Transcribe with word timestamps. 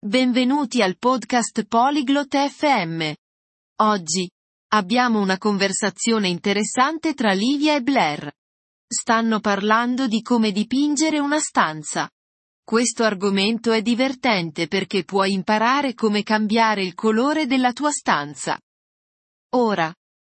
Benvenuti 0.00 0.80
al 0.80 0.96
podcast 0.96 1.66
Polyglot 1.66 2.36
FM. 2.36 3.12
Oggi 3.82 4.30
abbiamo 4.68 5.18
una 5.20 5.38
conversazione 5.38 6.28
interessante 6.28 7.14
tra 7.14 7.32
Livia 7.32 7.74
e 7.74 7.82
Blair. 7.82 8.32
Stanno 8.86 9.40
parlando 9.40 10.06
di 10.06 10.22
come 10.22 10.52
dipingere 10.52 11.18
una 11.18 11.40
stanza. 11.40 12.08
Questo 12.62 13.02
argomento 13.02 13.72
è 13.72 13.82
divertente 13.82 14.68
perché 14.68 15.02
puoi 15.02 15.32
imparare 15.32 15.94
come 15.94 16.22
cambiare 16.22 16.84
il 16.84 16.94
colore 16.94 17.46
della 17.46 17.72
tua 17.72 17.90
stanza. 17.90 18.56
Ora, 19.56 19.92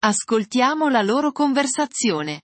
ascoltiamo 0.05 0.87
la 0.87 1.01
loro 1.01 1.33
conversazione. 1.33 2.43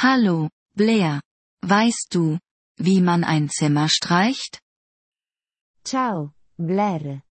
Hallo, 0.00 0.50
Blair. 0.72 1.20
Weißt 1.66 2.14
du, 2.14 2.38
wie 2.78 3.00
man 3.00 3.24
ein 3.24 3.48
Zimmer 3.48 3.88
streicht? 3.88 4.62
Ciao, 5.84 6.34
Blair. 6.54 7.24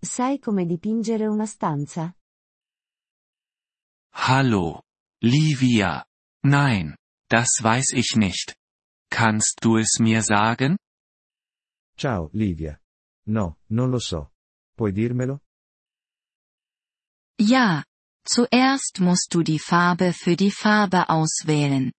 Sai 0.00 0.38
come 0.38 0.64
dipingere 0.64 1.26
una 1.26 1.44
stanza? 1.44 2.14
Hallo, 4.12 4.82
Livia. 5.22 6.04
Nein, 6.44 6.94
das 7.28 7.60
weiß 7.60 7.92
ich 7.92 8.14
nicht. 8.16 8.54
Kannst 9.10 9.58
du 9.62 9.76
es 9.76 9.98
mir 9.98 10.22
sagen? 10.22 10.76
Ciao, 11.96 12.30
Livia. 12.32 12.80
No, 13.26 13.58
non 13.70 13.90
lo 13.90 13.98
so. 13.98 14.30
Puoi 14.76 14.92
dirmelo? 14.92 15.40
Ja, 17.38 17.84
zuerst 18.24 19.00
musst 19.00 19.34
du 19.34 19.42
die 19.42 19.58
Farbe 19.58 20.12
für 20.12 20.36
die 20.36 20.52
Farbe 20.52 21.08
auswählen. 21.08 21.90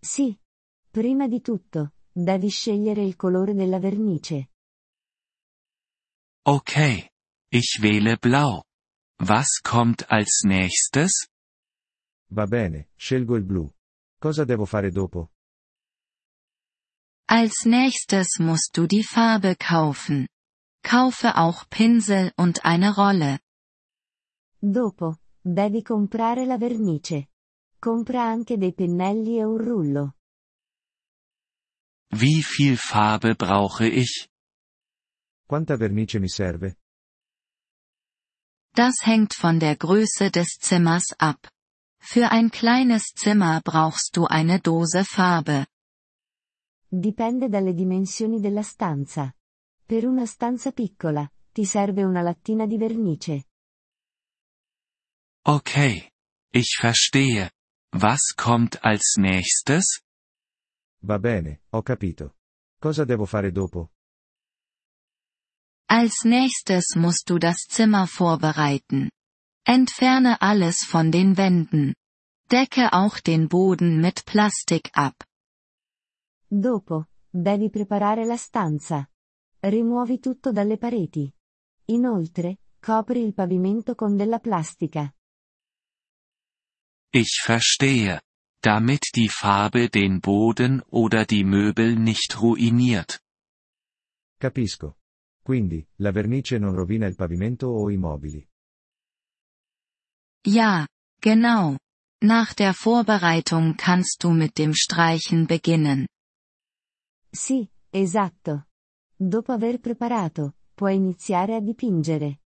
Sì. 0.00 0.38
Prima 0.90 1.26
di 1.26 1.40
tutto, 1.40 1.94
devi 2.12 2.48
scegliere 2.48 3.02
il 3.02 3.16
colore 3.16 3.54
della 3.54 3.80
vernice. 3.80 4.50
Okay. 6.46 7.08
Ich 7.50 7.78
wähle 7.80 8.18
blau. 8.18 8.64
Was 9.18 9.62
kommt 9.62 10.10
als 10.10 10.42
nächstes? 10.44 11.28
Va 12.28 12.46
bene, 12.46 12.88
scelgo 12.98 13.36
il 13.36 13.44
blu. 13.44 13.72
Cosa 14.20 14.44
devo 14.44 14.66
fare 14.66 14.90
dopo? 14.90 15.30
Als 17.26 17.64
nächstes 17.64 18.38
musst 18.40 18.76
du 18.76 18.86
die 18.86 19.04
Farbe 19.04 19.56
kaufen. 19.56 20.28
Kaufe 20.82 21.36
auch 21.36 21.64
Pinsel 21.70 22.32
und 22.36 22.64
eine 22.64 22.94
Rolle. 22.94 23.38
Dopo, 24.60 25.16
devi 25.42 25.82
comprare 25.82 26.44
la 26.44 26.58
vernice. 26.58 27.28
Compra 27.80 28.22
anche 28.28 28.58
dei 28.58 28.74
pennelli 28.74 29.38
e 29.38 29.44
un 29.44 29.58
rullo. 29.58 30.14
Wie 32.10 32.42
viel 32.42 32.76
Farbe 32.76 33.34
brauche 33.34 33.86
ich? 33.86 34.28
Quanta 35.54 35.76
vernice 35.76 36.18
mi 36.18 36.28
serve? 36.28 36.78
Das 38.74 39.06
hängt 39.06 39.34
von 39.34 39.60
der 39.60 39.76
Größe 39.76 40.32
des 40.32 40.58
Zimmers 40.58 41.14
ab. 41.16 41.48
Für 42.00 42.32
ein 42.32 42.50
kleines 42.50 43.12
Zimmer 43.14 43.60
brauchst 43.62 44.16
du 44.16 44.26
eine 44.26 44.58
Dose 44.58 45.04
Farbe. 45.04 45.66
Dipende 46.88 47.48
dalle 47.48 47.72
dimensioni 47.72 48.40
della 48.40 48.64
stanza. 48.64 49.32
Per 49.86 50.04
una 50.06 50.26
stanza 50.26 50.72
piccola, 50.72 51.30
ti 51.52 51.64
serve 51.64 52.02
una 52.02 52.22
lattina 52.22 52.66
di 52.66 52.76
vernice. 52.76 53.44
Okay. 55.46 56.10
Ich 56.50 56.78
verstehe. 56.80 57.52
Was 57.92 58.34
kommt 58.34 58.82
als 58.82 59.18
nächstes? 59.18 60.02
Va 61.02 61.20
bene, 61.20 61.60
ho 61.70 61.82
capito. 61.82 62.34
Cosa 62.80 63.04
devo 63.04 63.24
fare 63.24 63.52
dopo? 63.52 63.93
Als 65.96 66.24
nächstes 66.24 66.96
musst 66.96 67.30
du 67.30 67.38
das 67.38 67.68
Zimmer 67.68 68.08
vorbereiten. 68.08 69.10
Entferne 69.64 70.42
alles 70.42 70.78
von 70.82 71.12
den 71.12 71.36
Wänden. 71.36 71.94
Decke 72.50 72.92
auch 72.92 73.20
den 73.20 73.46
Boden 73.48 74.00
mit 74.00 74.24
Plastik 74.26 74.90
ab. 74.94 75.14
Dopo, 76.48 77.06
devi 77.30 77.70
preparare 77.70 78.24
la 78.24 78.36
stanza. 78.36 79.08
Rimuovi 79.60 80.18
tutto 80.18 80.50
dalle 80.50 80.78
pareti. 80.78 81.32
Inoltre, 81.84 82.58
copri 82.80 83.22
il 83.22 83.32
pavimento 83.32 83.94
con 83.94 84.16
della 84.16 84.40
plastica. 84.40 85.14
Ich 87.12 87.40
verstehe. 87.40 88.20
Damit 88.60 89.10
die 89.14 89.28
Farbe 89.28 89.88
den 89.90 90.18
Boden 90.18 90.82
oder 90.88 91.24
die 91.24 91.44
Möbel 91.44 91.94
nicht 91.94 92.40
ruiniert. 92.40 93.20
Capisco. 94.40 94.96
Quindi, 95.44 95.86
la 95.96 96.10
vernice 96.10 96.56
non 96.56 96.74
rovina 96.74 97.06
il 97.06 97.16
pavimento 97.16 97.66
o 97.66 97.90
i 97.90 97.98
mobili. 97.98 98.48
Ja, 100.46 100.86
genau. 101.20 101.76
Nach 102.22 102.54
der 102.54 102.72
Vorbereitung 102.72 103.76
kannst 103.76 104.22
du 104.22 104.30
mit 104.30 104.56
dem 104.56 104.72
Streichen 104.72 105.46
beginnen. 105.46 106.06
Sì, 107.30 107.68
esatto. 107.90 108.68
Dopo 109.14 109.52
aver 109.52 109.80
preparato, 109.80 110.54
puoi 110.74 110.94
iniziare 110.94 111.56
a 111.56 111.60
dipingere. 111.60 112.38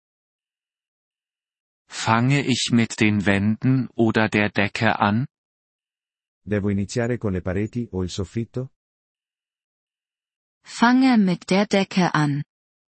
Fange 1.87 2.41
ich 2.41 2.71
mit 2.73 2.99
den 2.99 3.25
Wänden 3.25 3.87
oder 3.95 4.27
der 4.27 4.49
Decke 4.49 4.99
an? 4.99 5.25
Devo 6.43 6.69
iniziare 6.69 7.17
con 7.17 7.31
le 7.31 7.41
pareti 7.41 7.87
o 7.91 8.03
il 8.03 8.09
soffitto? 8.09 8.71
Fange 10.65 11.17
mit 11.17 11.45
der 11.49 11.65
Decke 11.65 12.11
an. 12.13 12.43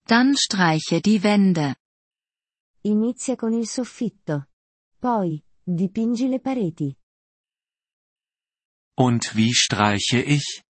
Dann 0.07 0.35
streiche 0.38 1.01
die 1.01 1.23
Wände. 1.23 1.75
Inizia 2.83 3.35
con 3.35 3.53
il 3.53 3.67
soffitto. 3.67 4.45
Poi, 4.99 5.43
dipingi 5.63 6.27
le 6.27 6.39
pareti. 6.39 6.95
Und 8.97 9.35
wie 9.35 9.53
streiche 9.53 10.21
ich? 10.21 10.63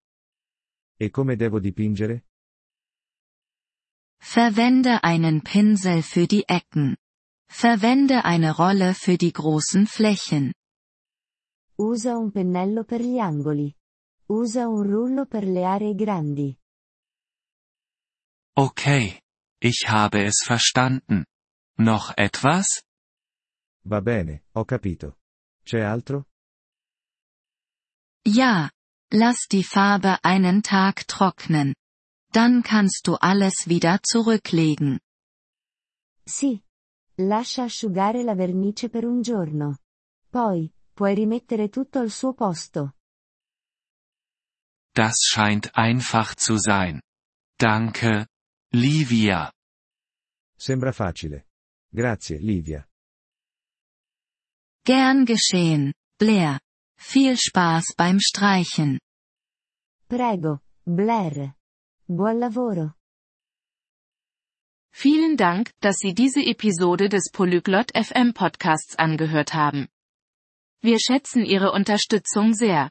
E 0.98 1.10
come 1.10 1.36
devo 1.36 1.60
dipingere? 1.60 2.22
Verwende 4.18 5.04
einen 5.04 5.42
Pinsel 5.42 6.02
für 6.02 6.26
die 6.26 6.48
Ecken. 6.48 6.96
Verwende 7.48 8.24
eine 8.24 8.56
Rolle 8.56 8.94
für 8.94 9.18
die 9.18 9.32
großen 9.32 9.86
Flächen. 9.86 10.52
Usa 11.78 12.16
un 12.16 12.32
pennello 12.32 12.84
per 12.84 13.00
gli 13.02 13.18
angoli. 13.18 13.76
Usa 14.28 14.66
un 14.66 14.82
rullo 14.82 15.26
per 15.26 15.44
le 15.44 15.64
aree 15.64 15.94
grandi. 15.94 16.58
Okay. 18.56 19.20
Ich 19.60 19.88
habe 19.88 20.24
es 20.24 20.42
verstanden. 20.44 21.24
Noch 21.78 22.12
etwas? 22.16 22.82
Va 23.84 24.00
bene, 24.00 24.42
ho 24.54 24.64
capito. 24.64 25.16
C'è 25.64 25.80
altro? 25.80 26.24
Ja. 28.24 28.70
Lass 29.12 29.46
die 29.46 29.62
Farbe 29.62 30.18
einen 30.24 30.62
Tag 30.62 31.06
trocknen. 31.06 31.74
Dann 32.32 32.62
kannst 32.62 33.06
du 33.06 33.14
alles 33.14 33.68
wieder 33.68 34.00
zurücklegen. 34.02 34.98
Sì. 36.26 36.60
Lascia 37.18 37.62
asciugare 37.62 38.22
la 38.24 38.34
vernice 38.34 38.88
per 38.90 39.04
un 39.04 39.22
giorno. 39.22 39.78
Poi, 40.28 40.70
puoi 40.92 41.14
rimettere 41.14 41.68
tutto 41.68 42.00
al 42.00 42.10
suo 42.10 42.34
posto. 42.34 42.94
Das 44.92 45.18
scheint 45.24 45.70
einfach 45.76 46.34
zu 46.34 46.58
sein. 46.58 47.00
Danke, 47.58 48.26
Livia. 48.72 49.52
Sembra 50.56 50.92
facile. 50.92 51.46
Grazie, 51.88 52.38
Livia. 52.38 52.86
Gern 54.84 55.24
geschehen, 55.24 55.92
Blair. 56.18 56.58
Viel 56.98 57.36
Spaß 57.36 57.94
beim 57.96 58.18
Streichen. 58.20 58.98
Prego, 60.08 60.60
Blair. 60.84 61.54
Buon 62.06 62.38
lavoro. 62.38 62.92
Vielen 64.92 65.36
Dank, 65.36 65.70
dass 65.80 65.96
Sie 65.98 66.14
diese 66.14 66.40
Episode 66.40 67.08
des 67.08 67.30
Polyglot 67.30 67.92
FM 67.94 68.32
Podcasts 68.32 68.96
angehört 68.96 69.52
haben. 69.52 69.88
Wir 70.80 70.98
schätzen 70.98 71.44
Ihre 71.44 71.72
Unterstützung 71.72 72.54
sehr. 72.54 72.90